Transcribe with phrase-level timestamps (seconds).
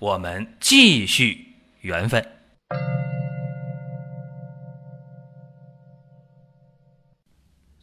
[0.00, 1.44] 我们继续
[1.80, 2.24] 缘分。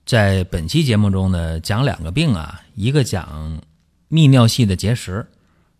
[0.06, 3.62] 在本期节目中呢，讲两个病啊，一个讲
[4.10, 5.28] 泌尿系的结石，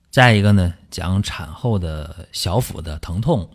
[0.10, 3.50] 再一个呢讲产后的小腹的疼痛。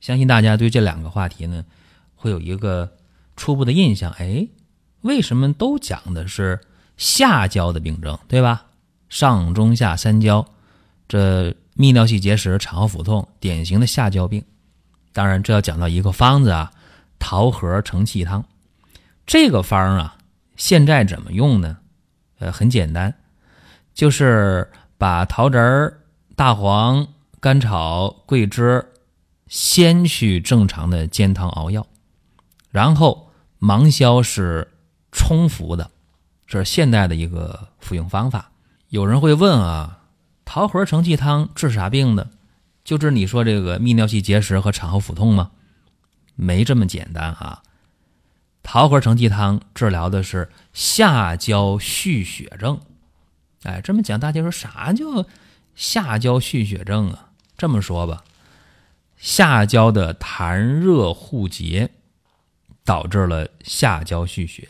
[0.00, 1.64] 相信大家对这两个话题呢，
[2.14, 2.88] 会有一个
[3.34, 4.12] 初步的印象。
[4.18, 4.46] 哎，
[5.00, 6.60] 为什么都讲的是
[6.96, 8.66] 下焦的病症，对吧？
[9.08, 10.46] 上中下三焦，
[11.08, 14.44] 这泌尿系结石、产后腹痛，典型的下焦病。
[15.12, 16.72] 当然，这要讲到一个方子啊，
[17.18, 18.44] 桃核承气汤。
[19.24, 20.18] 这个方啊，
[20.56, 21.78] 现在怎么用呢？
[22.40, 23.14] 呃，很简单，
[23.94, 25.92] 就是把桃仁、
[26.34, 27.06] 大黄、
[27.40, 28.84] 甘草、桂枝
[29.46, 31.86] 先去正常的煎汤熬药，
[32.70, 34.68] 然后芒硝是
[35.10, 35.90] 冲服的，
[36.46, 38.50] 这是现代的一个服用方法。
[38.88, 39.97] 有人会问啊，
[40.50, 42.30] 桃核承气汤治啥病的？
[42.82, 45.50] 就治你说这个泌尿系结石和产后腹痛吗？
[46.36, 47.62] 没这么简单啊。
[48.62, 52.80] 桃核承气汤治疗的是下焦蓄血症，
[53.64, 55.26] 哎，这么讲大家说啥叫
[55.74, 57.28] 下焦蓄血症啊？
[57.58, 58.24] 这么说吧，
[59.18, 61.90] 下焦的痰热互结
[62.86, 64.66] 导致了下焦蓄血。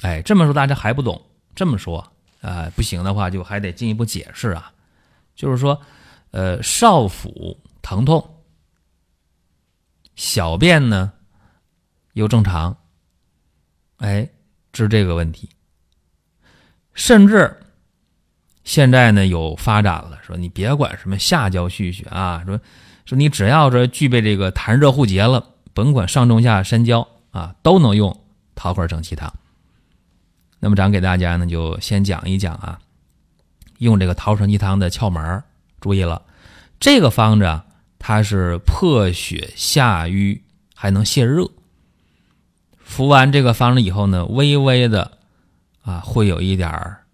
[0.00, 1.26] 哎，这么说大家还不懂？
[1.54, 2.10] 这么说
[2.46, 4.70] 啊，不行的话就还得进一步解释啊，
[5.34, 5.80] 就是说，
[6.30, 8.44] 呃，少腹疼痛，
[10.14, 11.12] 小便呢？
[12.12, 12.76] 又正常，
[13.96, 14.28] 哎，
[14.72, 15.50] 治这个问题，
[16.94, 17.54] 甚至
[18.62, 22.60] 现在呢有发展了，说你别管什么下焦蓄血啊，说
[23.04, 25.44] 说你只要说具备这个痰热互结了，
[25.74, 29.32] 甭管上中下三焦啊，都能用桃核承气汤。
[30.66, 32.80] 那么咱给大家呢就先讲一讲啊，
[33.78, 35.44] 用这个桃核承气汤的窍门
[35.80, 36.20] 注意了，
[36.80, 37.64] 这个方子啊，
[38.00, 40.42] 它是破血下瘀，
[40.74, 41.48] 还能泻热。
[42.80, 45.18] 服完这个方子以后呢，微微的
[45.82, 47.04] 啊，会有一点儿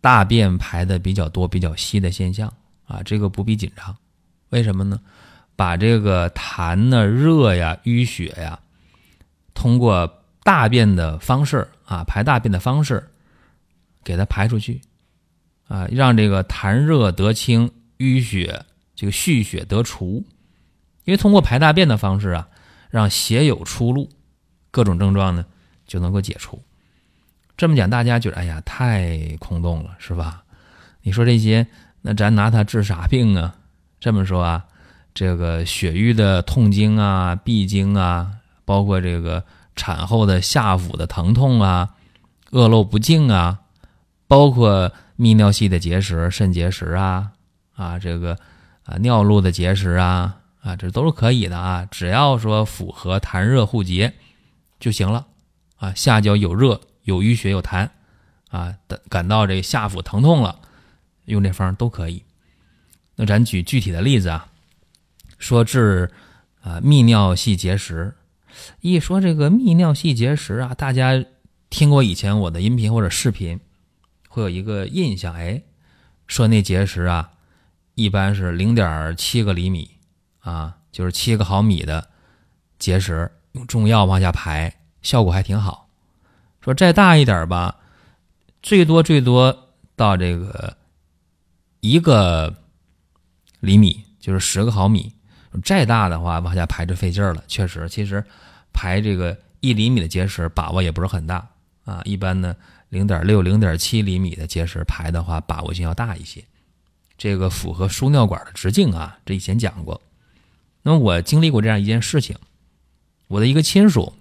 [0.00, 2.50] 大便排的比较多、比较稀的现象
[2.86, 3.94] 啊，这个不必紧张。
[4.48, 4.98] 为什么呢？
[5.56, 8.58] 把这个痰呢、热呀、淤血呀，
[9.52, 10.10] 通过
[10.42, 13.06] 大便的方式啊，排大便的方式
[14.04, 14.80] 给它排出去
[15.66, 20.24] 啊，让这个痰热得清，淤血这个蓄血得除。
[21.04, 22.48] 因为通过排大便的方式啊，
[22.90, 24.08] 让血有出路。
[24.70, 25.46] 各种症状呢
[25.86, 26.62] 就能够解除。
[27.56, 30.44] 这么讲，大家觉得哎呀太空洞了，是吧？
[31.00, 31.66] 你说这些，
[32.02, 33.56] 那咱拿它治啥病啊？
[33.98, 34.64] 这么说啊，
[35.14, 38.30] 这个血瘀的痛经啊、闭经啊，
[38.66, 39.42] 包括这个
[39.78, 41.94] 产后的下腹的疼痛啊、
[42.50, 43.60] 恶露不净啊，
[44.26, 47.32] 包括泌尿系的结石、肾结石啊
[47.74, 48.38] 啊，这个
[48.82, 54.12] 啊尿路的结石啊啊，这都是可以的啊，只要说符合痰热互结。
[54.80, 55.26] 就行了，
[55.78, 57.88] 啊，下焦有热有淤血有痰，
[58.48, 60.60] 啊，感感到这下腹疼痛了，
[61.24, 62.22] 用这方都可以。
[63.16, 64.46] 那咱举具体的例子啊，
[65.40, 66.12] 说治
[66.62, 68.14] 啊泌尿系结石，
[68.80, 71.24] 一说这个泌尿系结石啊，大家
[71.70, 73.58] 听过以前我的音频或者视频，
[74.28, 75.62] 会有一个印象，哎，
[76.26, 77.30] 说那结石啊，
[77.94, 79.90] 一般是零点七个厘米
[80.40, 82.08] 啊，就是七个毫米的
[82.78, 83.30] 结石。
[83.52, 85.88] 用中药往下排，效果还挺好。
[86.60, 87.76] 说再大一点吧，
[88.62, 90.76] 最多最多到这个
[91.80, 92.54] 一个
[93.60, 95.14] 厘米，就是十个毫米。
[95.64, 97.42] 再大的话，往下排就费劲儿了。
[97.48, 98.22] 确实，其实
[98.78, 101.44] 排这个一厘米的结石，把握也不是很大
[101.84, 102.00] 啊。
[102.04, 102.54] 一般呢，
[102.90, 106.44] 零点六、零点七厘米的结石排的话，把握性要大一些。
[107.16, 110.00] 这个符合输尿管的直径啊，这以前讲过。
[110.82, 112.36] 那么我经历过这样一件事情。
[113.26, 114.12] 我的一个亲属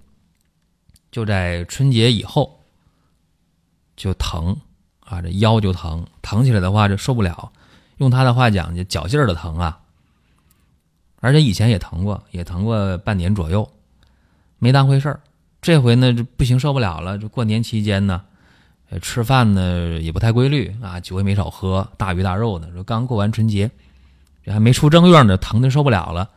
[1.11, 2.59] 就在春节以后
[3.95, 4.57] 就疼
[5.01, 7.51] 啊，这腰就疼，疼起来的话就受不了。
[7.97, 9.79] 用他的话讲，就脚劲儿的疼啊。
[11.19, 13.71] 而且以前也疼过，也疼过半年左右，
[14.59, 15.19] 没当回事儿。
[15.61, 17.17] 这回呢，就不行，受不了了。
[17.17, 18.21] 这过年期间呢，
[19.01, 22.71] 吃饭呢也不太规律啊，酒也没少喝，大鱼大肉的。
[22.71, 23.69] 说刚过完春节，
[24.43, 26.29] 这还没出正月呢，疼的受不了了，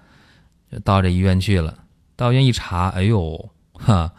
[0.73, 1.79] 就到这医院去了。
[2.17, 4.11] 到医院一查，哎呦，哈，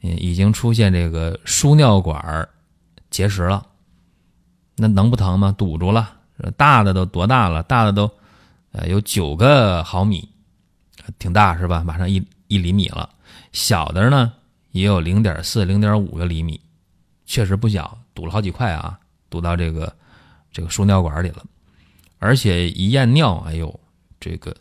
[0.00, 2.48] 已经出现这个输尿管
[3.10, 3.64] 结石了。
[4.76, 5.54] 那能不疼吗？
[5.56, 6.16] 堵住了，
[6.56, 7.62] 大的都多大了？
[7.62, 8.10] 大的都
[8.72, 10.28] 呃有九个毫米，
[11.18, 11.84] 挺大是吧？
[11.84, 13.08] 马上一一厘米了。
[13.58, 14.32] 小的呢
[14.70, 16.60] 也有零点四、零点五个厘米，
[17.26, 18.96] 确实不小，堵了好几块啊，
[19.28, 19.92] 堵到这个
[20.52, 21.44] 这个输尿管里了。
[22.20, 23.80] 而且一验尿，哎呦，
[24.20, 24.54] 这个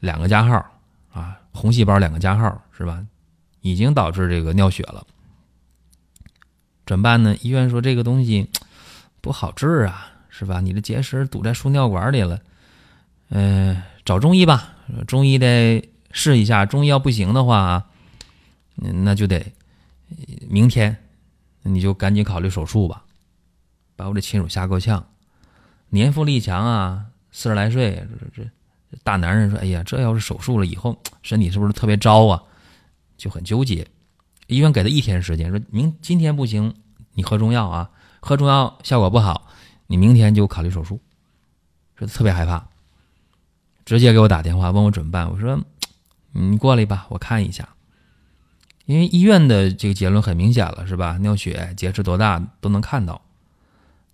[0.00, 0.54] 两个加号
[1.12, 3.06] 啊，红细胞两个加号是吧？
[3.60, 5.06] 已经导致这个尿血了，
[6.84, 7.36] 怎么办呢？
[7.42, 8.50] 医院说这个东西
[9.20, 10.60] 不好治啊，是吧？
[10.60, 12.40] 你的结石堵在输尿管里了，
[13.28, 14.74] 嗯，找中医吧，
[15.06, 16.66] 中医得试一下。
[16.66, 17.86] 中医要不行的话，
[18.76, 19.52] 那就得
[20.48, 20.96] 明天
[21.62, 23.04] 你就赶紧考虑手术吧，
[23.96, 25.06] 把我这亲属吓够呛。
[25.90, 28.50] 年富力强啊，四十来岁，这这
[29.02, 32.42] 大男人说：“哎呀，这要是手术了以后，身体是不是特别糟啊？”
[33.16, 33.86] 就很纠结。
[34.46, 36.74] 医院给他一天时间，说明今天不行，
[37.12, 37.90] 你喝中药啊，
[38.20, 39.48] 喝中药效果不好，
[39.86, 41.00] 你明天就考虑手术。
[41.96, 42.68] 说特别害怕，
[43.84, 45.30] 直接给我打电话问我怎么办。
[45.30, 45.58] 我说
[46.38, 47.68] ：“你过来吧，我看一下。”
[48.86, 51.18] 因为医院的这个结论很明显了，是吧？
[51.18, 53.20] 尿血、结石多大都能看到。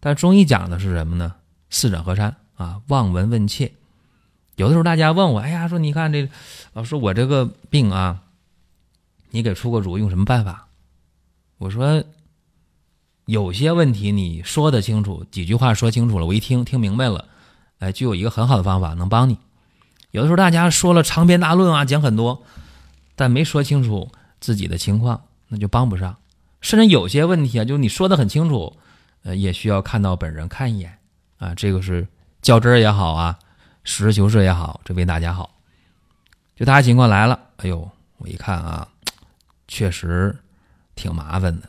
[0.00, 1.36] 但中医讲的是什么呢？
[1.70, 3.72] 四诊合参啊，望闻问切。
[4.56, 6.28] 有的时候大家问我，哎呀，说你看这
[6.72, 8.22] 老师，我这个病啊，
[9.30, 10.66] 你给出个主意，用什么办法？
[11.58, 12.02] 我说
[13.26, 17.28] 有些问题你说得清楚，几句话说清楚了，我一听听明白了，
[17.78, 19.38] 哎，就有一个很好的方法能帮你。
[20.14, 22.44] 有的时候大家说了长篇大论啊，讲很多，
[23.16, 26.16] 但没说清楚自己的情况，那就帮不上。
[26.60, 28.76] 甚至有些问题啊，就是你说的很清楚，
[29.24, 30.96] 呃，也需要看到本人看一眼。
[31.38, 32.06] 啊，这个是
[32.40, 33.36] 较真儿也好啊，
[33.82, 35.50] 实事求是也好，这为大家好。
[36.54, 38.86] 就他情况来了，哎呦，我一看啊，
[39.66, 40.32] 确实
[40.94, 41.68] 挺麻烦的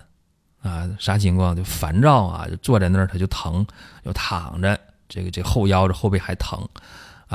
[0.69, 0.87] 啊。
[0.99, 1.55] 啥情况？
[1.55, 3.65] 就烦躁啊，就坐在那儿他就疼，
[4.03, 6.63] 就躺着，这个这后腰这后背还疼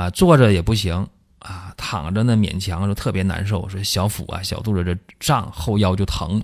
[0.01, 1.07] 啊，坐着也不行
[1.37, 6.43] 啊，躺着呢勉强就特别难受，说小腹啊、小肚子这胀，后腰就疼，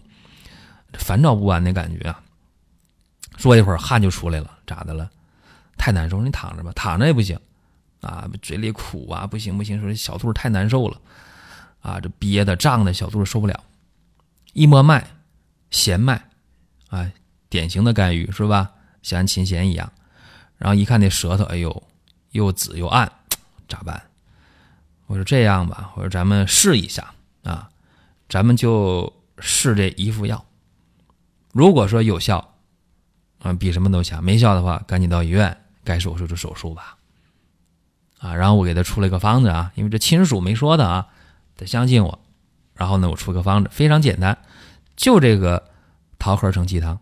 [0.93, 2.21] 烦躁不安的感觉啊。
[3.37, 5.09] 说一会儿汗就出来了，咋的了？
[5.75, 7.39] 太难受，你躺着吧，躺着也不行，
[8.01, 11.01] 啊，嘴里苦啊，不行不行，说小肚子太难受了，
[11.81, 13.63] 啊，这憋的胀的小肚子受不了，
[14.53, 15.03] 一摸脉，
[15.71, 16.29] 弦脉，
[16.89, 17.11] 啊，
[17.49, 18.71] 典型的肝郁是吧？
[19.01, 19.91] 像琴弦一样，
[20.57, 21.83] 然后一看那舌头，哎呦，
[22.31, 23.11] 又紫又暗，
[23.67, 24.01] 咋办？
[25.07, 27.69] 我说这样吧，我说咱们试一下啊，
[28.27, 30.45] 咱们就试这一副药，
[31.53, 32.55] 如果说有效，
[33.39, 35.57] 啊，比什么都强；没效的话，赶紧到医院。
[35.83, 36.97] 该手术就手术吧，
[38.19, 41.07] 啊，然后我给他出了一个方子啊，因为这亲属没说的啊，
[41.55, 42.19] 得相信我。
[42.73, 44.37] 然后呢，我出个方子，非常简单，
[44.97, 45.69] 就这个
[46.19, 46.99] 桃核承气汤。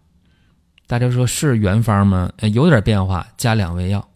[0.86, 2.32] 大家说是原方吗？
[2.54, 4.08] 有点变化，加两味药，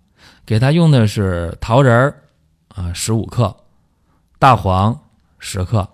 [0.45, 2.23] 给他用的是桃仁儿
[2.79, 3.57] 啊，十五克，
[4.39, 4.97] 大黄
[5.37, 5.89] 十克，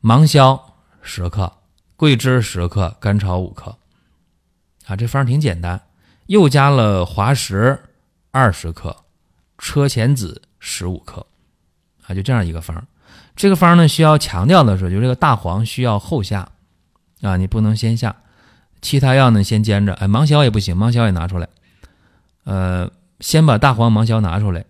[0.00, 1.52] 芒硝十克，
[1.94, 3.78] 桂枝十克，甘草五克。
[4.86, 5.80] 啊，这方挺简单。
[6.26, 7.80] 又加了滑石
[8.32, 9.04] 二十克，
[9.58, 11.24] 车前子十五克，
[12.04, 12.84] 啊，就这样一个方。
[13.36, 16.48] 这个方呢，需要强调的是，就这个大黄需要后下，
[17.22, 18.16] 啊，你不能先下。
[18.82, 19.94] 其他药呢，先煎着。
[19.94, 21.48] 哎，芒硝也不行，芒硝也拿出来。
[22.42, 24.64] 呃，先把大黄、芒硝拿出来，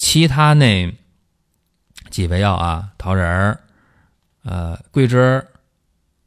[0.00, 0.92] 其他那
[2.10, 3.60] 几味药啊，桃仁儿、
[4.42, 5.46] 呃，桂枝、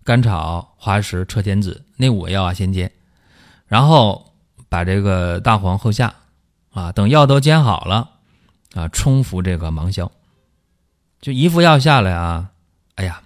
[0.06, 2.90] 甘草、滑石、车前子那五味药啊，先煎，
[3.68, 4.30] 然后。
[4.70, 6.16] 把这个大黄后下，
[6.72, 8.10] 啊，等药都煎好了，
[8.74, 10.12] 啊，冲服这个芒硝，
[11.22, 12.50] 就一副药下来啊，
[12.96, 13.22] 哎呀，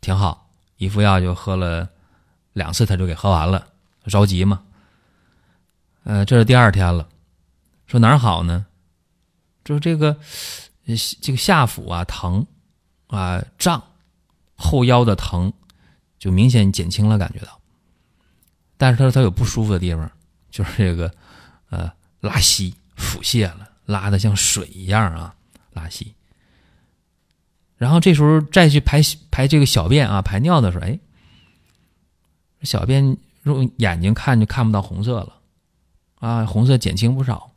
[0.00, 1.86] 挺好，一副药就喝了
[2.54, 3.66] 两次，他就给喝完了，
[4.06, 4.62] 着急嘛。
[6.04, 7.06] 呃，这是第二天了，
[7.86, 8.64] 说哪儿好呢？
[9.70, 10.18] 就是这个
[11.20, 12.44] 这个下腹啊疼
[13.06, 13.80] 啊胀，
[14.56, 15.52] 后腰的疼
[16.18, 17.60] 就明显减轻了，感觉到，
[18.76, 20.10] 但是他说他有不舒服的地方。
[20.50, 21.14] 就是这个，
[21.68, 25.32] 呃，拉稀腹泻了，拉的像水一样啊，
[25.72, 26.12] 拉稀。
[27.76, 29.00] 然后这时候再去排
[29.30, 30.98] 排这个小便啊，排尿的时候，哎，
[32.62, 35.36] 小便用眼睛看就看不到红色了，
[36.16, 37.52] 啊，红色减轻不少，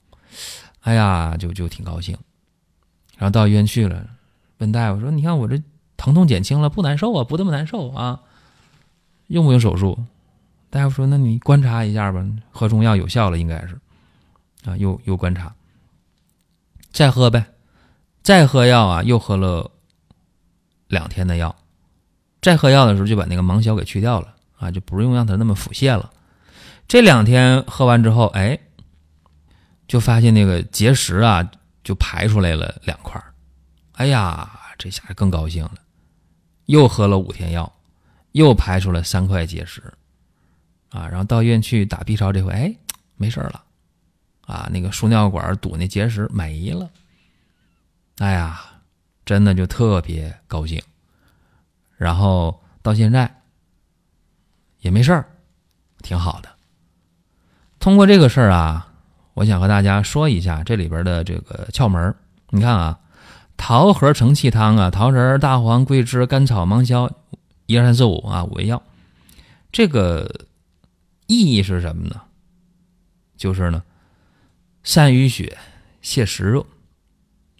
[0.83, 2.17] 哎呀，就就挺高兴。
[3.17, 4.05] 然后到医院去了，
[4.59, 5.61] 问大夫说：“你看我这
[5.97, 8.21] 疼痛减轻了，不难受啊，不那么难受啊，
[9.27, 9.97] 用不用手术？”
[10.69, 13.79] 大夫说：“那你观察一下吧，喝中药有效了，应该是，
[14.65, 15.53] 啊，又又观察，
[16.91, 17.45] 再喝呗，
[18.23, 19.69] 再喝药啊，又喝了
[20.87, 21.55] 两天的药，
[22.41, 26.11] 再喝药的时候就把那个芒硝给去掉了啊，就不用让它那么腹泻了。
[26.87, 28.59] 这两天喝完之后，哎，
[29.87, 31.51] 就发现那个结石啊，
[31.83, 33.21] 就排出来了两块
[33.93, 35.75] 哎呀，这下更高兴了，
[36.65, 37.71] 又喝了五天药，
[38.31, 39.81] 又排出了三块结石，
[40.89, 42.75] 啊，然后到医院去打 B 超，这回哎
[43.17, 43.63] 没事了，
[44.41, 46.89] 啊，那个输尿管堵那结石没了，
[48.17, 48.61] 哎呀，
[49.25, 50.81] 真的就特别高兴，
[51.97, 53.41] 然后到现在
[54.79, 55.25] 也没事儿，
[56.01, 56.49] 挺好的。
[57.79, 58.92] 通过这个事儿啊，
[59.33, 62.13] 我想和大家说一下这里边的这个窍门
[62.49, 62.99] 你看啊，
[63.57, 67.09] 桃核承气汤啊，桃仁、大黄、桂枝、甘草、芒硝，
[67.65, 68.81] 一二三四五啊，五味药。
[69.71, 70.45] 这个
[71.25, 72.21] 意义是什么呢？
[73.35, 73.83] 就是呢，
[74.83, 75.57] 散淤血、
[76.03, 76.63] 泻实热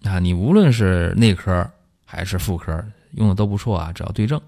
[0.04, 0.20] 啊。
[0.20, 1.68] 你无论是内科
[2.06, 4.40] 还是妇科，用的都不错啊，只要对症。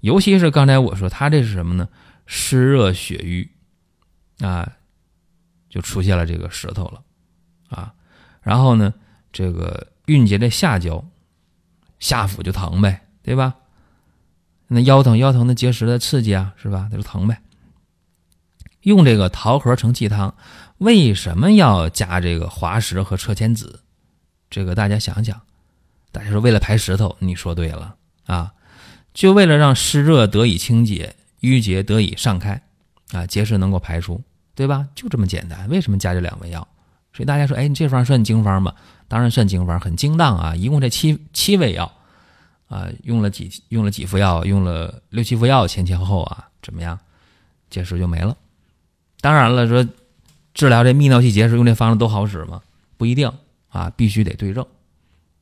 [0.00, 1.88] 尤其是刚才我说，它这是什么呢？
[2.26, 3.50] 湿热血瘀
[4.46, 4.70] 啊。
[5.72, 7.02] 就出现了这个石头了，
[7.70, 7.94] 啊，
[8.42, 8.92] 然后呢，
[9.32, 11.02] 这个运结的下焦，
[11.98, 13.54] 下腹就疼呗，对吧？
[14.68, 16.90] 那腰疼腰疼的结石的刺激啊，是吧？
[16.90, 17.40] 那就疼呗。
[18.82, 20.34] 用这个桃核承气汤，
[20.76, 23.80] 为什么要加这个滑石和车前子？
[24.50, 25.40] 这个大家想想，
[26.10, 28.52] 大家说为了排石头，你说对了啊，
[29.14, 32.62] 就为了让湿热得以清洁，淤结得以散开，
[33.12, 34.22] 啊，结石能够排出。
[34.54, 34.86] 对吧？
[34.94, 35.68] 就这么简单。
[35.68, 36.66] 为什么加这两味药？
[37.12, 38.74] 所以大家说，哎，你这方算经方吗？
[39.08, 40.56] 当然算经方，很精当啊！
[40.56, 41.92] 一共这七七味药，
[42.68, 46.98] 啊，用了几用了几副药，用了六七副药，前前后后啊，怎么样？
[47.68, 48.36] 结石就没了。
[49.20, 49.86] 当然了，说
[50.54, 52.62] 治疗这泌尿系结石用这方子都好使吗？
[52.96, 53.30] 不一定
[53.68, 54.66] 啊，必须得对症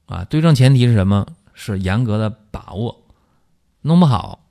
[0.07, 0.25] 啊。
[0.25, 1.26] 对症前提是什么？
[1.52, 3.05] 是严格的把握，
[3.83, 4.47] 弄不好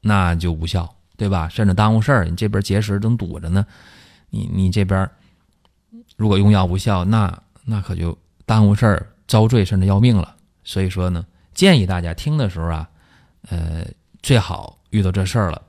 [0.00, 0.93] 那就无效。
[1.16, 1.48] 对吧？
[1.48, 3.64] 甚至耽误事儿，你这边结石正堵着呢，
[4.30, 5.08] 你你这边
[6.16, 10.34] 如果用药无效，那那可就耽误事儿、遭罪，甚至要命了。
[10.64, 12.88] 所以说呢，建议大家听的时候啊，
[13.48, 13.84] 呃，
[14.22, 15.62] 最好遇到这事儿了，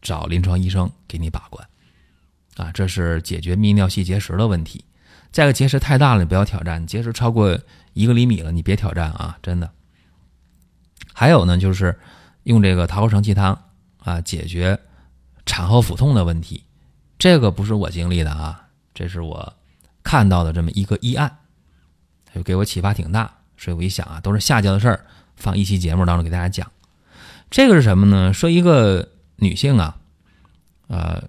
[0.00, 1.68] 找临床医生给你把关
[2.56, 2.72] 啊。
[2.72, 4.84] 这是解决泌尿系结石的问题。
[5.32, 7.58] 再个结石太大了，你不要挑战；结石超过
[7.92, 9.70] 一个厘米了，你别挑战啊，真的。
[11.12, 11.98] 还有呢，就是
[12.44, 13.58] 用这个桃核承气汤。
[14.06, 14.78] 啊，解决
[15.44, 16.62] 产后腹痛的问题，
[17.18, 19.52] 这个不是我经历的啊，这是我
[20.04, 21.38] 看到的这么一个医案，
[22.32, 26.70] 就给我启发挺大，所以我一想啊，都是下焦的事儿，放一期节目当中给大家讲。
[27.50, 28.32] 这个是什么呢？
[28.32, 29.98] 说一个女性啊，
[30.86, 31.24] 呃，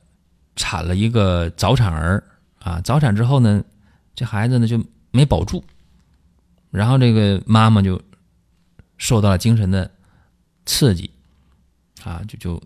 [0.56, 2.24] 产了一个早产儿
[2.60, 3.64] 啊，早产之后呢，
[4.14, 4.80] 这孩子呢就
[5.10, 5.64] 没保住，
[6.70, 8.00] 然后这个妈妈就
[9.00, 9.90] 受到了精神的
[10.68, 11.10] 刺激。
[12.08, 12.62] 啊，就就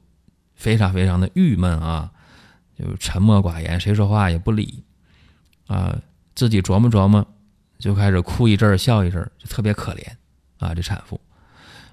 [0.53, 2.12] 非常非常的郁闷啊，
[2.77, 4.83] 就沉默寡言，谁说话也不理
[5.65, 5.98] 啊，
[6.36, 7.25] 自己琢磨琢磨，
[7.79, 10.05] 就开始哭一阵儿，笑一阵儿，就特别可怜
[10.60, 10.75] 啊。
[10.75, 11.19] 这产妇，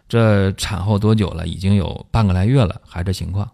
[0.06, 1.46] 这产后多久了？
[1.46, 3.50] 已经有半个来月了，还这情况。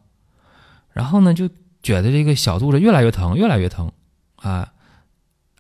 [0.91, 1.49] 然后呢，就
[1.81, 3.93] 觉得这个小肚子越来越疼，越来越疼
[4.35, 4.73] 啊，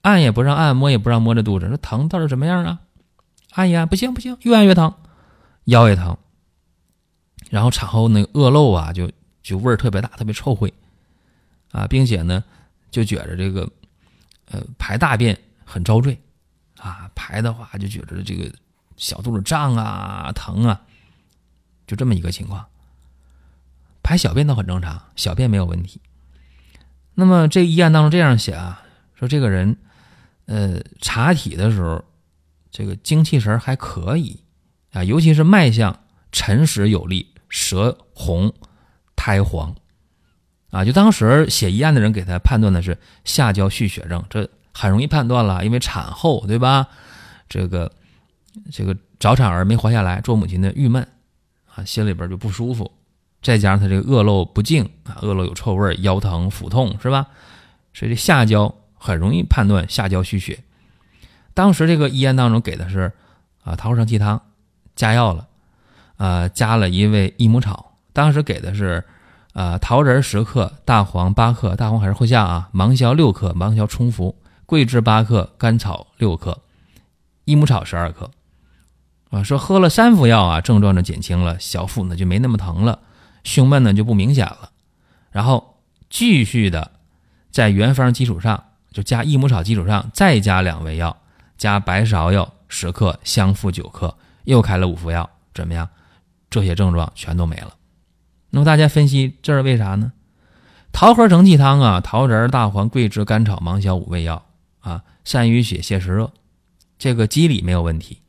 [0.02, 2.80] 按也不让按，摸也不让摸这肚子，这疼到底什么样啊？
[3.52, 4.92] 按一按，不行不行，越按越疼，
[5.66, 6.16] 腰也疼。
[7.50, 9.10] 然后产后那个恶露啊，就
[9.42, 10.72] 就味儿特别大，特别臭秽，
[11.70, 12.42] 啊，并且呢，
[12.90, 13.70] 就觉着这个，
[14.46, 16.18] 呃，排大便很遭罪，
[16.78, 18.50] 啊，排的话就觉着这个
[18.96, 20.80] 小肚子胀啊、疼啊，
[21.86, 22.64] 就这么一个情况。
[24.02, 26.00] 排小便都很正常，小便没有问题。
[27.14, 28.82] 那么这医案当中这样写啊，
[29.14, 29.76] 说这个人，
[30.46, 32.04] 呃，查体的时候，
[32.70, 34.40] 这个精气神还可以
[34.92, 36.00] 啊，尤其是脉象
[36.32, 37.33] 沉实有力。
[37.54, 38.52] 舌红，
[39.14, 39.76] 苔黄，
[40.72, 46.88] 啊，就当时写医案的人给他判断的是下焦蓄血症，这很容易判断了，因为产后对吧？
[47.48, 47.92] 这个
[48.72, 51.06] 这个早产儿没活下来，做母亲的郁闷
[51.72, 52.90] 啊，心里边就不舒服，
[53.40, 57.28] 再加上他这个恶露不净啊，恶露有臭味，腰疼腹痛是吧？
[57.92, 60.58] 所以这下焦很容易判断下焦蓄血。
[61.54, 63.12] 当时这个医案当中给的是
[63.62, 64.42] 啊桃核承气汤
[64.96, 65.46] 加药了。
[66.16, 69.04] 呃，加了一味益母草，当时给的是，
[69.52, 76.60] 呃，桃仁十克，大黄八克，大黄还是后下啊，芒硝六克，芒硝冲服，桂枝八克，甘草六克，
[77.44, 78.30] 益母草十二克，
[79.30, 83.00] 啊，说喝了三服药啊，症状就减轻了，小腹呢就没那么疼了，
[83.42, 84.70] 胸闷呢就不明显了，
[85.30, 86.92] 然后继续的
[87.50, 91.16] 在原方基础上，就加益母草基础上再加两味药，
[91.58, 95.88] 加白芍药十克，香附九克，又开了五服药，怎么样？
[96.54, 97.74] 这些症状全都没了。
[98.50, 100.12] 那么大家分析这是为啥呢？
[100.92, 104.46] 桃核承气汤啊，桃仁、大黄、桂枝、甘草、芒硝五味药
[104.78, 106.32] 啊，善于血泻湿热，
[106.96, 108.20] 这个机理没有问题。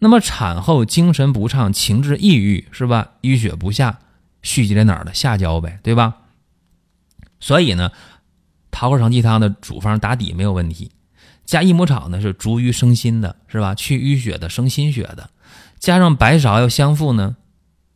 [0.00, 3.12] 那么产后精神不畅、情志抑郁是吧？
[3.20, 4.00] 淤血不下，
[4.42, 5.14] 蓄积在哪儿呢？
[5.14, 6.16] 下焦呗，对吧？
[7.38, 7.92] 所以呢，
[8.72, 10.90] 桃核承气汤的主方打底没有问题。
[11.44, 13.76] 加益母草呢是逐瘀生新的，是吧？
[13.76, 15.30] 去淤血的，生新血的。
[15.78, 17.36] 加上白芍要相附呢，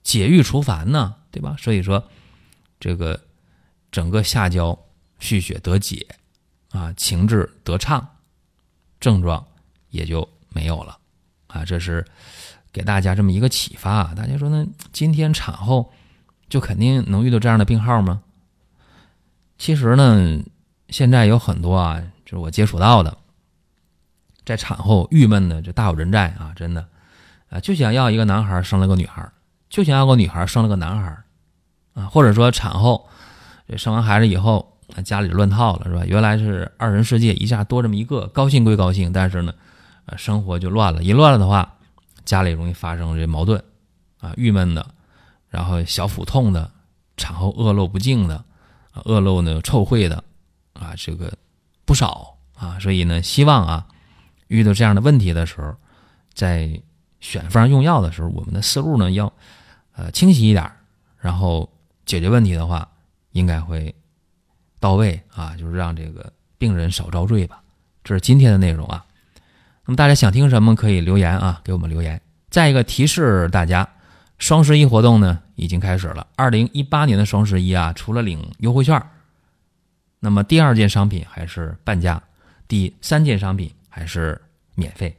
[0.07, 1.57] 解郁除烦呢，对吧？
[1.59, 2.09] 所以说
[2.79, 3.21] 这个。
[3.93, 4.79] 整个下焦
[5.21, 6.07] 蓄血得解，
[6.71, 8.07] 啊，情志得畅，
[9.01, 9.43] 症状
[9.89, 10.99] 也就没有了，
[11.47, 12.05] 啊，这是
[12.71, 13.91] 给大家这么一个启发。
[13.91, 15.91] 啊大家说，呢今天产后
[16.51, 18.23] 就肯定能遇到这样的病号吗？
[19.57, 20.43] 其实呢，
[20.91, 23.17] 现在有很多啊，就是我接触到的，
[24.45, 26.87] 在产后郁闷的，就大有人在啊，真的
[27.49, 29.27] 啊，就想要一个男孩生了个女孩
[29.69, 31.17] 就想要个女孩生了个男孩
[31.95, 33.09] 啊，或者说产后。
[33.77, 36.05] 生完孩子以后，家里乱套了，是吧？
[36.07, 39.53] 原来是二人世界，一下多这么一个，高兴归高兴，但是呢，
[40.05, 41.03] 呃，生活就乱了。
[41.03, 41.75] 一乱了的话，
[42.25, 43.61] 家里容易发生这矛盾，
[44.21, 44.87] 啊，郁闷的，
[45.49, 46.71] 然后小腹痛的，
[47.17, 48.45] 产后恶露不净的，
[49.05, 50.23] 恶露呢臭秽的，
[50.75, 51.33] 啊，这个
[51.85, 52.79] 不少啊。
[52.79, 53.85] 所以呢，希望啊，
[54.47, 55.75] 遇到这样的问题的时候，
[56.35, 56.81] 在
[57.19, 59.33] 选方用药的时候，我们的思路呢要
[59.97, 60.71] 呃清晰一点，
[61.19, 61.69] 然后
[62.05, 62.89] 解决问题的话。
[63.33, 63.95] 应该会
[64.81, 67.63] 到位啊，就是让这个病人少遭罪吧。
[68.03, 69.05] 这是今天的内容啊。
[69.85, 72.19] 那么大家想听什么可以留言啊，给我们留言。
[72.49, 73.87] 再一个提示大家，
[74.39, 76.27] 双十一活动呢已经开始了。
[76.35, 78.99] 二零一八年的双十一啊，除了领优惠券，
[80.19, 82.23] 那么第二件商品还是半价，
[82.67, 84.41] 第三件商品还是
[84.75, 85.15] 免费。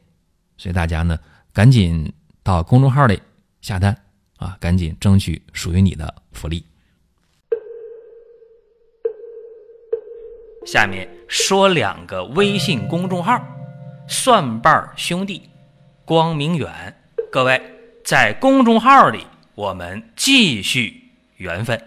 [0.58, 1.20] 所以大家呢，
[1.54, 3.22] 赶紧到公众号里
[3.62, 3.96] 下单
[4.38, 6.66] 啊，赶紧争取属于你的福利。
[10.66, 13.42] 下面说两个微信公众号：
[14.08, 15.50] 蒜瓣兄弟、
[16.06, 16.96] 光明远。
[17.32, 17.62] 各位
[18.04, 21.82] 在公众号里，我们继续缘分。